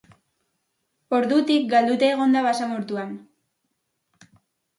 [1.17, 3.13] Ordutik, galduta egon da basamortuan.